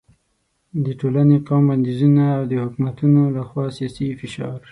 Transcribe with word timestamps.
د 0.85 0.87
ټولنې، 0.99 1.37
قوم 1.47 1.63
بندیزونه 1.69 2.23
او 2.37 2.41
د 2.51 2.53
حکومتونو 2.63 3.21
له 3.35 3.41
خوا 3.47 3.65
سیاسي 3.77 4.07
فشار 4.19 4.57